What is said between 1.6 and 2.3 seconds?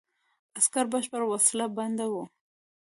بند وو.